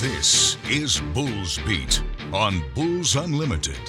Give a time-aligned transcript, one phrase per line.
[0.00, 3.80] This is Bulls Beat on Bulls Unlimited.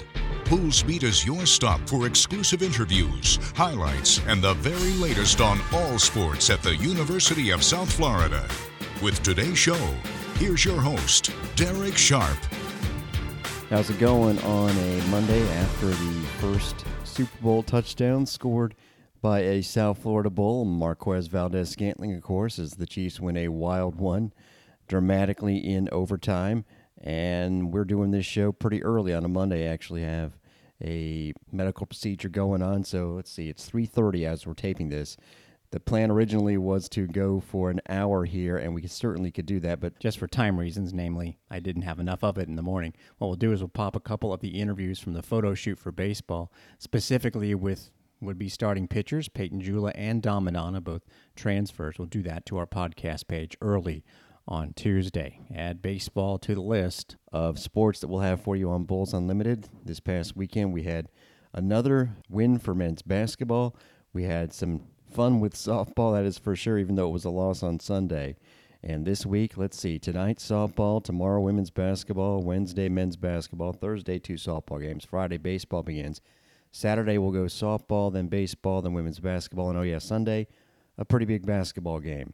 [0.49, 5.99] Bulls Beat is your stop for exclusive interviews, highlights, and the very latest on all
[5.99, 8.49] sports at the University of South Florida.
[9.03, 9.77] With today's show,
[10.37, 12.39] here's your host, Derek Sharp.
[13.69, 18.73] How's it going on a Monday after the first Super Bowl touchdown scored
[19.21, 20.65] by a South Florida Bull?
[20.65, 24.33] Marquez Valdes-Scantling, of course, as the Chiefs win a wild one
[24.89, 26.65] dramatically in overtime.
[27.01, 29.69] And we're doing this show pretty early on a Monday.
[29.69, 30.33] I actually have
[30.83, 32.83] a medical procedure going on.
[32.83, 35.15] So let's see, it's 3:30 as we're taping this.
[35.71, 39.59] The plan originally was to go for an hour here, and we certainly could do
[39.59, 39.79] that.
[39.79, 42.95] But just for time reasons, namely, I didn't have enough of it in the morning.
[43.19, 45.77] What we'll do is we'll pop a couple of the interviews from the photo shoot
[45.77, 51.03] for baseball, specifically with would be starting pitchers Peyton Jula and Dom Madonna, both
[51.35, 51.97] transfers.
[51.97, 54.03] We'll do that to our podcast page early
[54.49, 55.39] on Tuesday.
[55.55, 59.69] Add baseball to the list of sports that we'll have for you on Bulls Unlimited.
[59.85, 61.07] This past weekend, we had
[61.53, 63.75] another win for men's basketball.
[64.11, 64.81] We had some
[65.13, 68.37] fun with softball, that is for sure, even though it was a loss on Sunday.
[68.81, 74.35] And this week, let's see, tonight softball, tomorrow women's basketball, Wednesday men's basketball, Thursday two
[74.35, 76.21] softball games, Friday baseball begins.
[76.71, 80.47] Saturday we'll go softball, then baseball, then women's basketball, and oh yeah, Sunday,
[80.97, 82.33] a pretty big basketball game.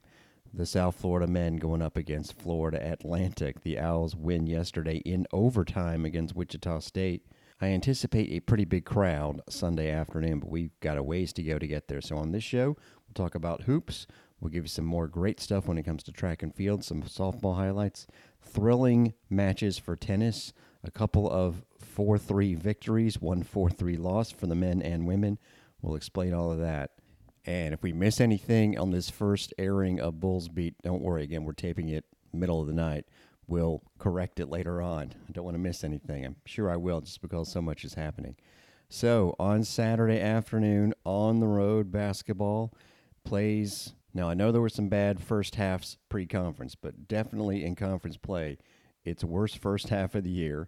[0.57, 3.61] The South Florida men going up against Florida Atlantic.
[3.63, 7.25] The Owls win yesterday in overtime against Wichita State.
[7.59, 11.59] I anticipate a pretty big crowd Sunday afternoon, but we've got a ways to go
[11.59, 11.99] to get there.
[11.99, 14.07] So on this show, we'll talk about hoops.
[14.39, 17.01] We'll give you some more great stuff when it comes to track and field, some
[17.01, 18.07] softball highlights,
[18.41, 20.53] thrilling matches for tennis,
[20.85, 25.37] a couple of 4 3 victories, one 4 3 loss for the men and women.
[25.81, 26.91] We'll explain all of that.
[27.45, 31.23] And if we miss anything on this first airing of Bulls Beat, don't worry.
[31.23, 33.05] Again, we're taping it middle of the night
[33.47, 35.13] We'll correct it later on.
[35.27, 36.25] I don't want to miss anything.
[36.25, 38.35] I'm sure I will just because so much is happening.
[38.89, 42.73] So, on Saturday afternoon, on the road basketball
[43.23, 43.93] plays.
[44.13, 48.17] Now, I know there were some bad first halves pre conference, but definitely in conference
[48.17, 48.57] play,
[49.03, 50.67] its worst first half of the year.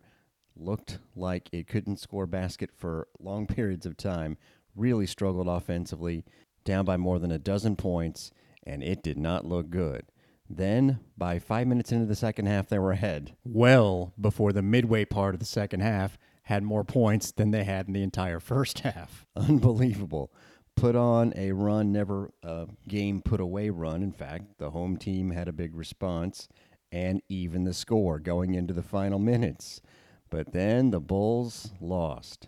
[0.56, 4.38] Looked like it couldn't score basket for long periods of time.
[4.76, 6.26] Really struggled offensively,
[6.68, 8.32] down by more than a dozen points,
[8.64, 10.04] and it did not look good.
[10.50, 13.36] Then, by five minutes into the second half, they were ahead.
[13.44, 17.88] Well, before the midway part of the second half, had more points than they had
[17.88, 19.26] in the entire first half.
[19.36, 20.32] Unbelievable.
[20.76, 24.04] Put on a run, never a game put away run.
[24.04, 26.48] In fact, the home team had a big response
[26.92, 29.82] and even the score going into the final minutes.
[30.30, 32.48] But then the Bulls lost.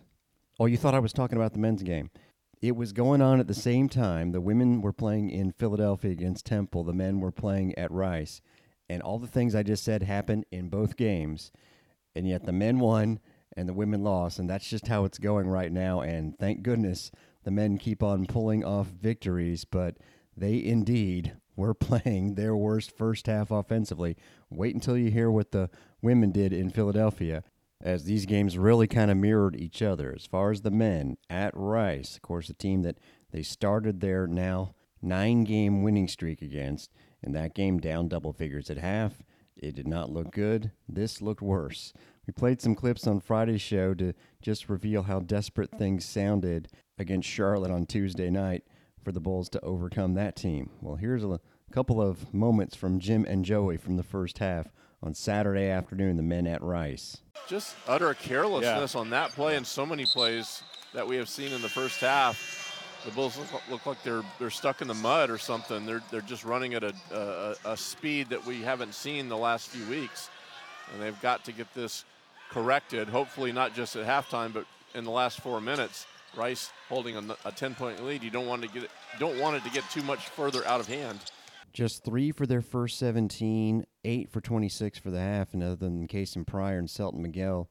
[0.58, 2.10] Oh, you thought I was talking about the men's game.
[2.62, 4.32] It was going on at the same time.
[4.32, 6.84] The women were playing in Philadelphia against Temple.
[6.84, 8.42] The men were playing at Rice.
[8.88, 11.52] And all the things I just said happened in both games.
[12.14, 13.20] And yet the men won
[13.56, 14.38] and the women lost.
[14.38, 16.02] And that's just how it's going right now.
[16.02, 17.10] And thank goodness
[17.44, 19.64] the men keep on pulling off victories.
[19.64, 19.96] But
[20.36, 24.18] they indeed were playing their worst first half offensively.
[24.50, 25.70] Wait until you hear what the
[26.02, 27.42] women did in Philadelphia
[27.80, 30.12] as these games really kind of mirrored each other.
[30.14, 32.98] As far as the men at Rice, of course, the team that
[33.32, 36.90] they started their now nine game winning streak against,
[37.22, 39.22] and that game down double figures at half.
[39.56, 40.72] It did not look good.
[40.88, 41.92] This looked worse.
[42.26, 46.68] We played some clips on Friday's show to just reveal how desperate things sounded
[46.98, 48.64] against Charlotte on Tuesday night
[49.02, 50.70] for the Bulls to overcome that team.
[50.80, 51.40] Well, here's a
[51.72, 54.68] couple of moments from Jim and Joey from the first half
[55.02, 57.18] on Saturday afternoon, the men at Rice.
[57.48, 59.00] Just utter carelessness yeah.
[59.00, 60.62] on that play and so many plays
[60.92, 62.66] that we have seen in the first half.
[63.04, 65.86] The Bulls look, look like they're they're stuck in the mud or something.
[65.86, 69.68] They're they're just running at a, a, a speed that we haven't seen the last
[69.70, 70.28] few weeks,
[70.92, 72.04] and they've got to get this
[72.50, 73.08] corrected.
[73.08, 76.06] Hopefully, not just at halftime, but in the last four minutes.
[76.36, 78.22] Rice holding a, a 10 point lead.
[78.22, 80.78] You don't want to get it, don't want it to get too much further out
[80.78, 81.18] of hand.
[81.72, 86.08] Just three for their first 17, eight for 26 for the half, and other than
[86.08, 87.68] Kasean Pryor and Selton Miguel,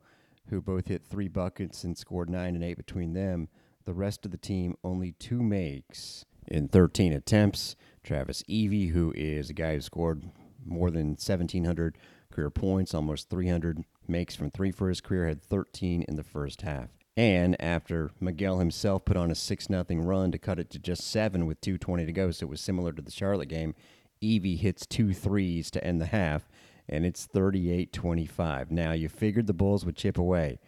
[0.49, 3.49] who both hit three buckets and scored nine and eight between them,
[3.85, 7.75] the rest of the team only two makes in 13 attempts.
[8.03, 10.23] Travis Evee, who is a guy who scored
[10.65, 11.97] more than 1,700
[12.31, 16.61] career points, almost 300 makes from three for his career, had 13 in the first
[16.61, 16.89] half.
[17.17, 21.09] And after Miguel himself put on a 6 0 run to cut it to just
[21.09, 23.75] seven with 2.20 to go, so it was similar to the Charlotte game,
[24.21, 26.49] Evee hits two threes to end the half,
[26.87, 28.71] and it's 38 25.
[28.71, 30.59] Now, you figured the Bulls would chip away.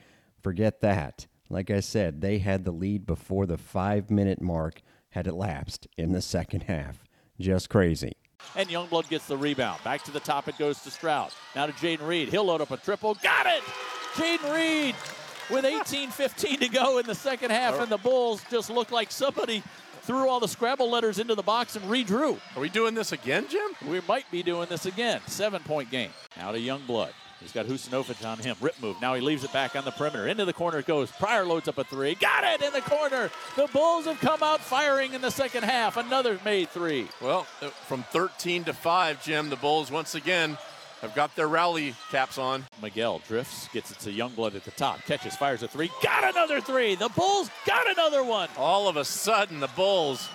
[0.41, 1.27] Forget that.
[1.49, 6.13] Like I said, they had the lead before the five minute mark had elapsed in
[6.13, 7.03] the second half.
[7.39, 8.13] Just crazy.
[8.55, 9.83] and Youngblood gets the rebound.
[9.83, 11.31] Back to the top, it goes to Stroud.
[11.55, 12.29] Now to Jayden Reid.
[12.29, 13.15] He'll load up a triple.
[13.15, 13.63] Got it!
[14.13, 14.95] Jayden Reid
[15.49, 19.61] with 18-15 to go in the second half, and the Bulls just look like somebody
[20.01, 22.39] threw all the Scrabble letters into the box and redrew.
[22.55, 23.71] Are we doing this again, Jim?
[23.87, 25.21] We might be doing this again.
[25.27, 26.11] Seven-point game.
[26.37, 27.11] Now to Youngblood.
[27.41, 28.55] He's got Huseinovic on him.
[28.61, 29.01] Rip move.
[29.01, 30.27] Now he leaves it back on the perimeter.
[30.27, 31.11] Into the corner it goes.
[31.11, 32.13] Pryor loads up a three.
[32.15, 33.31] Got it in the corner.
[33.55, 35.97] The Bulls have come out firing in the second half.
[35.97, 37.07] Another made three.
[37.19, 40.55] Well, uh, from 13 to 5, Jim, the Bulls once again
[41.01, 42.65] have got their rally caps on.
[42.81, 44.99] Miguel drifts, gets it to Youngblood at the top.
[45.05, 45.89] Catches, fires a three.
[46.01, 46.95] Got another three.
[46.95, 48.49] The Bulls got another one.
[48.57, 50.29] All of a sudden, the Bulls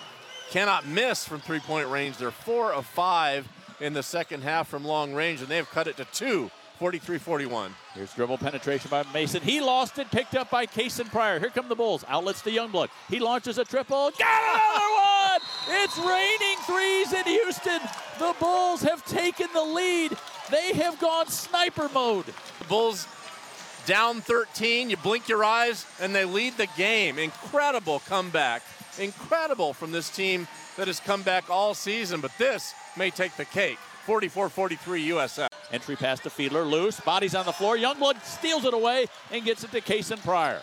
[0.51, 2.17] cannot miss from three point range.
[2.17, 3.47] They're four of five
[3.79, 7.75] in the second half from long range, and they've cut it to two 43 41.
[7.95, 9.41] Here's dribble penetration by Mason.
[9.41, 11.39] He lost it, picked up by Kasean Pryor.
[11.39, 12.05] Here come the Bulls.
[12.07, 12.89] Outlets to Youngblood.
[13.09, 14.11] He launches a triple.
[14.11, 15.39] Got another one!
[15.69, 17.79] It's raining threes in Houston.
[18.19, 20.17] The Bulls have taken the lead.
[20.49, 22.25] They have gone sniper mode.
[22.25, 23.07] The Bulls
[23.85, 24.89] down 13.
[24.89, 27.19] You blink your eyes, and they lead the game.
[27.19, 28.63] Incredible comeback.
[28.99, 30.47] Incredible from this team
[30.77, 33.77] that has come back all season, but this may take the cake.
[34.05, 35.47] 44 43 USF.
[35.71, 37.75] Entry pass to Fiedler, loose, bodies on the floor.
[37.75, 40.61] Youngblood steals it away and gets it to Kasean Pryor.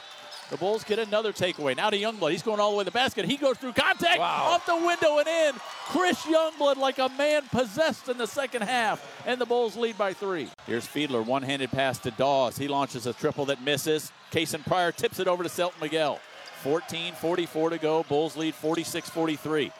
[0.51, 1.77] The Bulls get another takeaway.
[1.77, 2.31] Now to Youngblood.
[2.31, 3.25] He's going all the way to the basket.
[3.25, 4.51] He goes through contact wow.
[4.51, 5.55] off the window and in.
[5.87, 9.23] Chris Youngblood like a man possessed in the second half.
[9.27, 10.49] And the Bulls lead by three.
[10.67, 11.25] Here's Fiedler.
[11.25, 12.59] One handed pass to Dawes.
[12.59, 14.13] He launches a triple that misses.
[14.31, 16.21] Kasean Pryor tips it over to Selton Miguel.
[16.63, 18.03] 14 44 to go.
[18.05, 19.73] Bulls lead 46 43.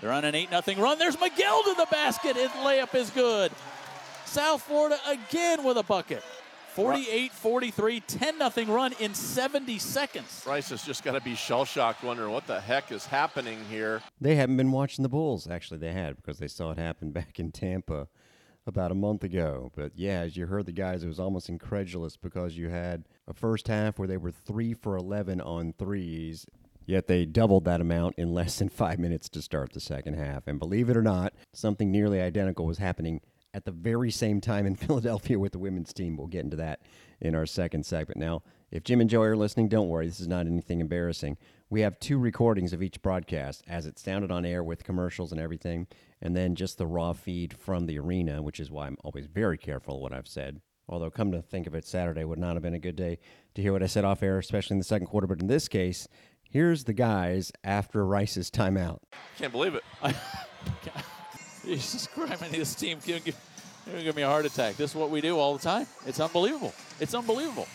[0.00, 0.98] They're on an 8 0 run.
[0.98, 2.36] There's Miguel to the basket.
[2.36, 3.52] His layup is good.
[4.24, 6.22] South Florida again with a bucket.
[6.74, 10.44] 48 43, 10 0 run in 70 seconds.
[10.46, 14.02] Rice has just got to be shell shocked, wondering what the heck is happening here.
[14.20, 15.46] They haven't been watching the Bulls.
[15.46, 18.08] Actually, they had because they saw it happen back in Tampa
[18.66, 19.72] about a month ago.
[19.74, 23.34] But yeah, as you heard the guys, it was almost incredulous because you had a
[23.34, 26.46] first half where they were three for 11 on threes
[26.86, 30.46] Yet they doubled that amount in less than five minutes to start the second half.
[30.46, 33.20] And believe it or not, something nearly identical was happening
[33.54, 36.16] at the very same time in Philadelphia with the women's team.
[36.16, 36.80] We'll get into that
[37.20, 38.18] in our second segment.
[38.18, 41.36] Now, if Jim and Joey are listening, don't worry, this is not anything embarrassing.
[41.68, 45.40] We have two recordings of each broadcast as it sounded on air with commercials and
[45.40, 45.86] everything,
[46.20, 49.58] and then just the raw feed from the arena, which is why I'm always very
[49.58, 50.60] careful what I've said.
[50.88, 53.18] Although, come to think of it, Saturday would not have been a good day
[53.54, 55.26] to hear what I said off air, especially in the second quarter.
[55.26, 56.08] But in this case,
[56.52, 58.98] Here's the guys after Rice's timeout.
[59.38, 59.84] Can't believe it.
[61.64, 63.36] Jesus Christ, man, this team give, give,
[64.02, 64.76] give me a heart attack.
[64.76, 65.86] This is what we do all the time.
[66.06, 66.74] It's unbelievable.
[67.00, 67.68] It's unbelievable.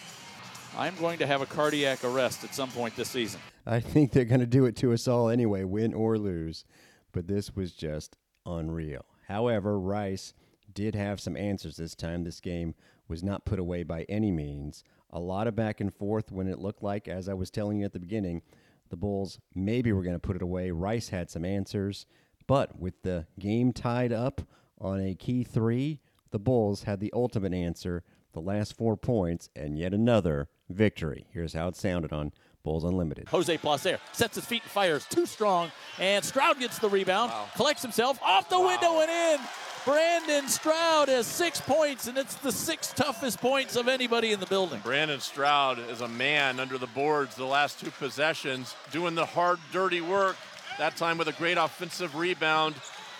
[0.78, 3.39] I'm going to have a cardiac arrest at some point this season.
[3.66, 6.66] I think they're going to do it to us all anyway, win or lose.
[7.12, 9.06] But this was just unreal.
[9.28, 10.34] However, Rice
[10.74, 12.24] did have some answers this time.
[12.24, 12.75] This game
[13.07, 14.84] was not put away by any means.
[15.10, 17.86] A lot of back and forth when it looked like, as I was telling you
[17.86, 18.42] at the beginning,
[18.89, 20.72] the Bulls maybe were going to put it away.
[20.72, 22.06] Rice had some answers,
[22.48, 24.42] but with the game tied up
[24.80, 26.00] on a key three,
[26.32, 28.04] the Bulls had the ultimate answer,
[28.34, 31.28] the last four points, and yet another victory.
[31.32, 32.32] Here's how it sounded on
[32.64, 33.30] Bulls Unlimited.
[33.30, 37.48] Jose Placer sets his feet and fires too strong, and Stroud gets the rebound, wow.
[37.56, 38.68] collects himself off the wow.
[38.68, 39.48] window and in.
[39.86, 44.46] Brandon Stroud has six points, and it's the six toughest points of anybody in the
[44.46, 44.82] building.
[44.84, 49.60] Brandon Stroud is a man under the boards the last two possessions, doing the hard,
[49.72, 50.36] dirty work.
[50.77, 52.75] That time with a great offensive rebound,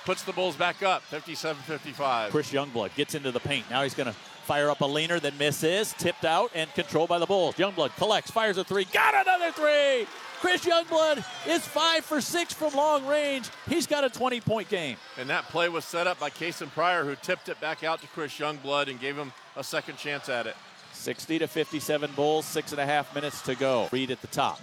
[0.06, 2.32] puts the Bulls back up 57 55.
[2.32, 3.70] Chris Youngblood gets into the paint.
[3.70, 7.20] Now he's going to fire up a leaner that misses, tipped out, and controlled by
[7.20, 7.56] the Bulls.
[7.56, 10.08] Youngblood collects, fires a three, got another three!
[10.40, 13.50] Chris Youngblood is five for six from long range.
[13.68, 14.98] He's got a 20 point game.
[15.18, 18.08] And that play was set up by Kasean Pryor, who tipped it back out to
[18.08, 20.56] Chris Youngblood and gave him a second chance at it.
[20.94, 23.90] 60 to 57 Bulls, six and a half minutes to go.
[23.92, 24.62] Reid at the top.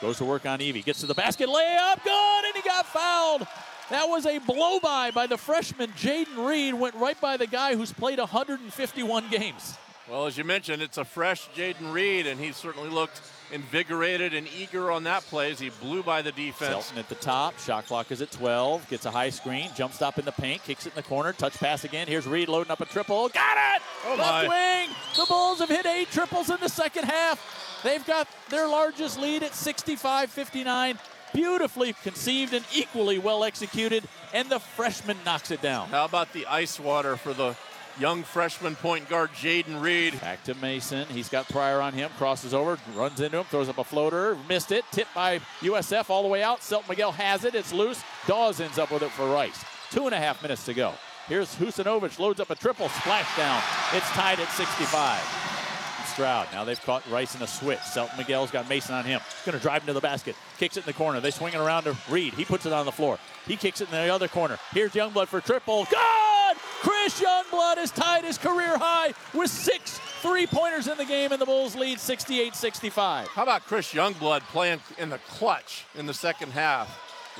[0.00, 0.82] Goes to work on Evee.
[0.82, 3.46] Gets to the basket, layup, good, and he got fouled.
[3.90, 6.74] That was a blow by by the freshman Jayden Reid.
[6.74, 9.76] Went right by the guy who's played 151 games.
[10.08, 13.20] Well, as you mentioned, it's a fresh Jayden Reid, and he certainly looked
[13.52, 16.70] invigorated and eager on that play as he blew by the defense.
[16.86, 17.58] Selton at the top.
[17.58, 18.88] Shot clock is at 12.
[18.88, 19.70] Gets a high screen.
[19.76, 20.62] Jump stop in the paint.
[20.64, 21.32] Kicks it in the corner.
[21.32, 22.06] Touch pass again.
[22.06, 23.28] Here's Reid loading up a triple.
[23.28, 23.82] Got it!
[24.06, 24.48] Oh Left my.
[24.48, 24.96] wing.
[25.16, 27.66] The Bulls have hit eight triples in the second half.
[27.82, 30.98] They've got their largest lead at 65 59.
[31.32, 34.04] Beautifully conceived and equally well executed.
[34.34, 35.88] And the freshman knocks it down.
[35.88, 37.56] How about the ice water for the
[37.98, 40.20] young freshman point guard Jayden Reid.
[40.20, 41.06] Back to Mason.
[41.08, 42.10] He's got Pryor on him.
[42.16, 44.36] Crosses over, runs into him, throws up a floater.
[44.48, 44.84] Missed it.
[44.90, 46.62] Tipped by USF all the way out.
[46.62, 47.54] Selton Miguel has it.
[47.54, 48.02] It's loose.
[48.26, 49.64] Dawes ends up with it for Rice.
[49.90, 50.94] Two and a half minutes to go.
[51.28, 53.62] Here's Huseinovic, loads up a triple, splashdown.
[53.96, 55.39] It's tied at 65.
[56.20, 56.48] Stroud.
[56.52, 57.78] Now they've caught Rice in a switch.
[57.80, 59.20] Selton Miguel's got Mason on him.
[59.26, 60.36] He's Going to drive into the basket.
[60.58, 61.18] Kicks it in the corner.
[61.18, 62.34] They swing it around to Reid.
[62.34, 63.18] He puts it on the floor.
[63.46, 64.58] He kicks it in the other corner.
[64.72, 65.86] Here's Youngblood for triple.
[65.86, 66.56] Good!
[66.82, 71.40] Chris Youngblood has tied his career high with six three pointers in the game, and
[71.40, 73.28] the Bulls lead 68 65.
[73.28, 76.88] How about Chris Youngblood playing in the clutch in the second half?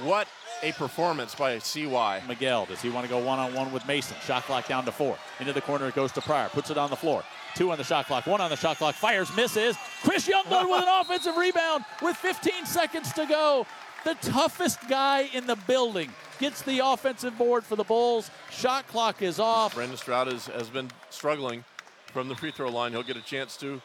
[0.05, 0.27] What
[0.63, 2.23] a performance by CY.
[2.29, 4.17] Miguel, does he want to go one on one with Mason?
[4.25, 5.17] Shot clock down to four.
[5.39, 6.49] Into the corner it goes to Pryor.
[6.49, 7.25] Puts it on the floor.
[7.55, 8.95] Two on the shot clock, one on the shot clock.
[8.95, 9.77] Fires, misses.
[10.03, 13.67] Chris Youngblood with an offensive rebound with 15 seconds to go.
[14.05, 18.31] The toughest guy in the building gets the offensive board for the Bulls.
[18.51, 19.75] Shot clock is off.
[19.75, 21.65] Brandon Stroud has, has been struggling
[22.13, 22.93] from the free throw line.
[22.93, 23.83] He'll get a chance to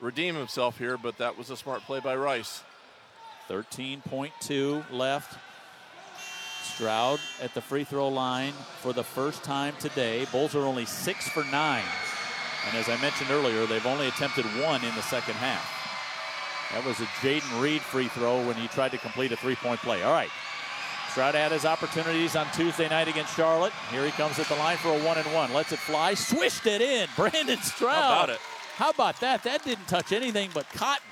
[0.00, 2.62] redeem himself here, but that was a smart play by Rice.
[3.48, 5.38] 13.2 left.
[6.70, 10.26] Stroud at the free throw line for the first time today.
[10.32, 11.84] Bulls are only six for nine.
[12.68, 15.66] And as I mentioned earlier, they've only attempted one in the second half.
[16.72, 19.80] That was a Jayden Reid free throw when he tried to complete a three point
[19.80, 20.02] play.
[20.02, 20.30] All right.
[21.10, 23.72] Stroud had his opportunities on Tuesday night against Charlotte.
[23.90, 25.52] Here he comes at the line for a one and one.
[25.52, 26.14] Lets it fly.
[26.14, 27.08] Swished it in.
[27.16, 27.94] Brandon Stroud.
[27.94, 28.38] How about it?
[28.76, 29.42] How about that?
[29.42, 31.02] That didn't touch anything but cotton.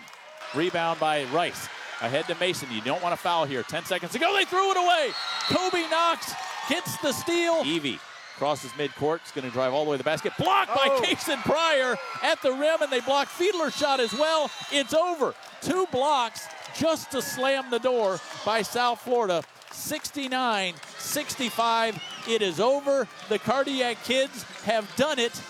[0.55, 1.69] Rebound by Rice.
[2.01, 2.71] Ahead to Mason.
[2.71, 3.63] You don't want to foul here.
[3.63, 4.35] 10 seconds to go.
[4.37, 5.11] They threw it away.
[5.49, 6.33] Kobe Knox
[6.69, 7.63] gets the steal.
[7.65, 7.99] Evee
[8.37, 9.25] crosses midcourt.
[9.27, 10.33] Is going to drive all the way to the basket.
[10.39, 11.03] Blocked by oh.
[11.03, 14.51] Kasean Pryor at the rim, and they block Fiedler's shot as well.
[14.71, 15.35] It's over.
[15.61, 19.43] Two blocks just to slam the door by South Florida.
[19.73, 22.03] 69 65.
[22.29, 23.09] It is over.
[23.29, 25.41] The Cardiac Kids have done it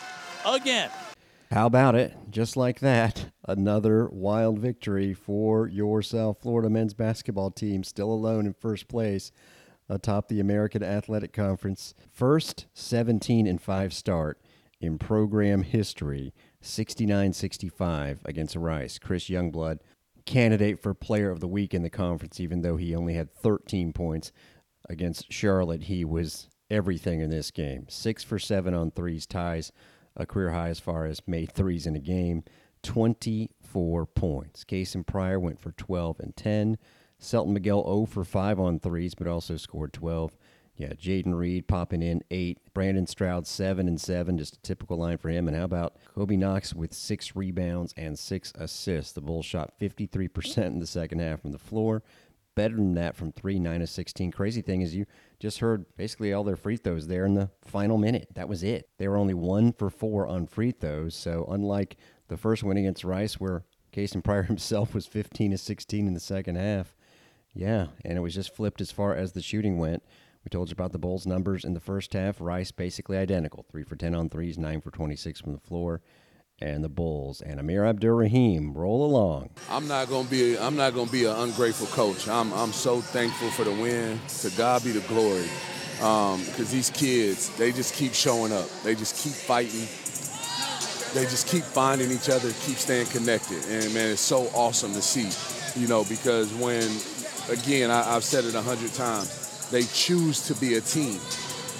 [0.47, 0.91] again.
[1.51, 2.18] How about it?
[2.39, 8.47] Just like that, another wild victory for your South Florida men's basketball team, still alone
[8.47, 9.33] in first place
[9.89, 11.95] atop the American Athletic Conference.
[12.13, 14.41] First 17 and 5 start
[14.81, 19.01] in program history, 69 65 against Rice.
[19.01, 19.81] Chris Youngblood,
[20.25, 23.93] candidate for player of the week in the conference, even though he only had 13
[23.93, 24.31] points
[24.89, 25.83] against Charlotte.
[25.83, 27.87] He was everything in this game.
[27.89, 29.73] Six for seven on threes, ties
[30.19, 32.45] a career high as far as made threes in a game.
[32.83, 34.65] 24 points.
[34.65, 36.79] Kasean Pryor went for 12 and 10.
[37.19, 40.37] Selton Miguel 0 for 5 on threes, but also scored 12.
[40.77, 42.59] Yeah, Jayden Reid popping in 8.
[42.73, 45.49] Brandon Stroud 7 and 7, just a typical line for him.
[45.49, 49.13] And how about Kobe Knox with 6 rebounds and 6 assists?
[49.13, 52.05] The Bulls shot 53% in the second half from the floor.
[52.59, 54.33] Better than that from 3, 9 of 16.
[54.33, 55.07] Crazy thing is, you
[55.39, 58.31] just heard basically all their free throws there in the final minute.
[58.35, 58.89] That was it.
[58.99, 61.15] They were only 1 for 4 on free throws.
[61.15, 61.97] So, unlike
[62.27, 63.63] the first win against Rice, where
[63.93, 66.97] Kasean Pryor himself was 15 to 16 in the second half,
[67.55, 70.03] yeah, and it was just flipped as far as the shooting went.
[70.45, 72.41] We told you about the Bulls' numbers in the first half.
[72.41, 76.01] Rice basically identical, three for ten on threes, nine for twenty-six from the floor.
[76.61, 79.51] And the Bulls and Amir Abdur-Rahim roll along.
[79.71, 82.27] I'm not gonna be I'm not gonna be an ungrateful coach.
[82.27, 84.19] I'm I'm so thankful for the win.
[84.41, 85.49] To God be the glory.
[85.99, 88.69] Because um, these kids, they just keep showing up.
[88.83, 89.87] They just keep fighting.
[91.15, 93.65] They just keep finding each other, keep staying connected.
[93.69, 95.31] And man, it's so awesome to see.
[95.81, 96.89] You know, because when
[97.51, 99.71] again, I, have said it a hundred times.
[99.71, 101.21] They choose to be a team.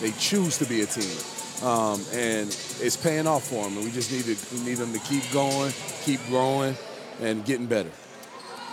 [0.01, 1.17] They choose to be a team,
[1.63, 2.49] um, and
[2.81, 3.77] it's paying off for them.
[3.77, 5.73] And we just need to we need them to keep going,
[6.03, 6.77] keep growing,
[7.21, 7.91] and getting better.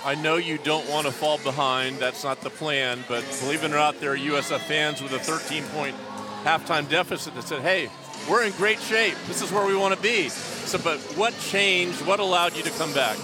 [0.03, 1.97] I know you don't want to fall behind.
[1.97, 3.03] That's not the plan.
[3.07, 5.95] But believe it or not, there are USF fans with a 13-point
[6.43, 7.89] halftime deficit that said, "Hey,
[8.29, 9.15] we're in great shape.
[9.27, 12.05] This is where we want to be." So, but what changed?
[12.05, 13.17] What allowed you to come back?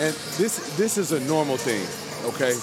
[0.00, 1.86] And this this is a normal thing
[2.24, 2.54] okay?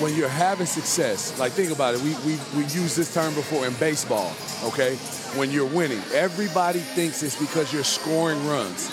[0.00, 3.66] When you're having success, like think about it, we, we, we used this term before
[3.66, 4.32] in baseball,
[4.64, 4.94] okay?
[5.36, 8.90] When you're winning, everybody thinks it's because you're scoring runs.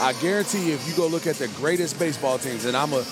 [0.00, 3.04] I guarantee you, if you go look at the greatest baseball teams, and I'm a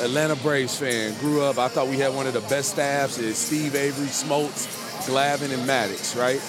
[0.00, 3.18] Atlanta Braves fan, grew up, I thought we had one of the best staffs.
[3.18, 4.66] It's Steve Avery, Smoltz,
[5.06, 6.40] Glavine, and Maddux, right?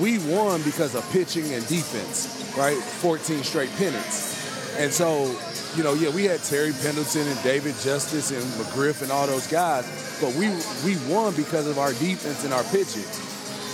[0.00, 2.76] We won because of pitching and defense, right?
[2.76, 4.76] 14 straight pennants.
[4.78, 5.34] And so
[5.76, 9.46] you know, yeah, we had Terry Pendleton and David Justice and McGriff and all those
[9.46, 9.84] guys,
[10.20, 10.48] but we
[10.84, 13.04] we won because of our defense and our pitching.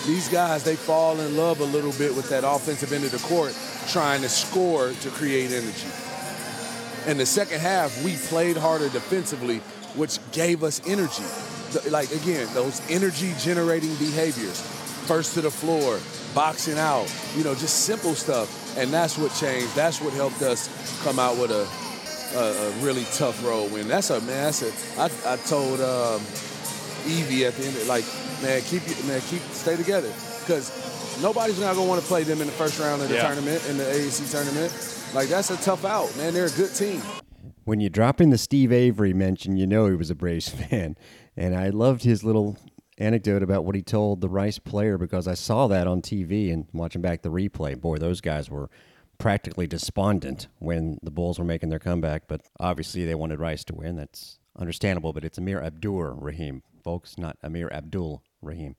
[0.07, 3.19] These guys, they fall in love a little bit with that offensive end of the
[3.19, 3.57] court,
[3.89, 5.89] trying to score to create energy.
[7.07, 9.59] In the second half, we played harder defensively,
[9.95, 11.25] which gave us energy.
[11.91, 14.61] Like again, those energy generating behaviors.
[15.07, 16.01] First to the floor,
[16.35, 18.77] boxing out, you know, just simple stuff.
[18.77, 19.75] And that's what changed.
[19.77, 20.69] That's what helped us
[21.05, 21.84] come out with a
[22.35, 23.88] a, a really tough road win.
[23.88, 24.45] That's a man.
[24.45, 25.00] That's a.
[25.00, 26.21] I, I told um,
[27.07, 28.05] Evee at the end, like
[28.43, 30.71] man, keep man, keep stay together because
[31.23, 33.26] nobody's not gonna want to play them in the first round of the yeah.
[33.26, 34.73] tournament in the AAC tournament.
[35.14, 36.35] Like that's a tough out, man.
[36.35, 37.00] They're a good team.
[37.64, 40.97] When you drop in the Steve Avery mention, you know he was a Braves fan,
[41.37, 42.59] and I loved his little
[42.99, 46.67] anecdote about what he told the Rice player because I saw that on TV and
[46.73, 47.81] watching back the replay.
[47.81, 48.71] Boy, those guys were
[49.25, 53.75] practically despondent when the Bulls were making their comeback, but obviously they wanted Rice to
[53.75, 53.97] win.
[53.97, 58.76] That's understandable, but it's Amir Abdur Rahim, folks, not Amir Abdul Rahim.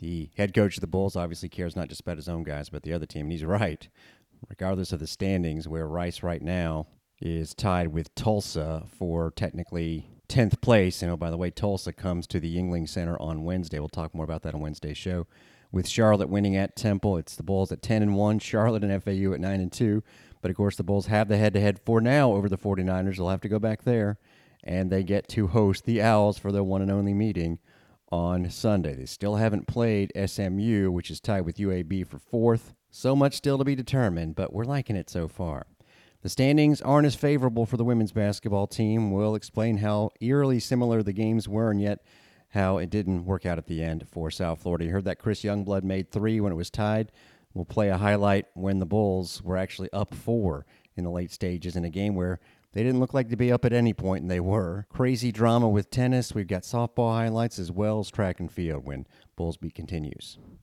[0.00, 2.82] The head coach of the Bulls obviously cares not just about his own guys, but
[2.82, 3.88] the other team, and he's right.
[4.48, 6.88] Regardless of the standings, where Rice right now
[7.20, 11.02] is tied with Tulsa for technically 10th place.
[11.02, 13.78] And oh, by the way, Tulsa comes to the Yuengling Center on Wednesday.
[13.78, 15.28] We'll talk more about that on Wednesday's show.
[15.70, 19.32] With Charlotte winning at Temple, it's the Bulls at 10 and 1, Charlotte and FAU
[19.34, 20.02] at 9 and 2.
[20.40, 23.16] But of course, the Bulls have the head to head for now over the 49ers.
[23.16, 24.18] They'll have to go back there.
[24.64, 27.58] And they get to host the Owls for their one and only meeting
[28.10, 28.94] on Sunday.
[28.94, 32.74] They still haven't played SMU, which is tied with UAB for fourth.
[32.90, 35.66] So much still to be determined, but we're liking it so far.
[36.22, 39.12] The standings aren't as favorable for the women's basketball team.
[39.12, 42.00] We'll explain how eerily similar the games were and yet
[42.50, 44.86] how it didn't work out at the end for South Florida.
[44.86, 47.12] You heard that Chris Youngblood made three when it was tied.
[47.54, 51.76] We'll play a highlight when the Bulls were actually up four in the late stages
[51.76, 52.40] in a game where
[52.72, 54.86] they didn't look like to be up at any point, and they were.
[54.90, 56.34] Crazy drama with tennis.
[56.34, 60.38] We've got softball highlights as well as track and field when Bulls Beat continues.